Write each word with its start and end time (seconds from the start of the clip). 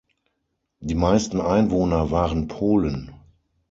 Die 0.79 0.95
meisten 0.95 1.39
Einwohner 1.41 2.09
waren 2.09 2.47
Polen. 2.47 3.11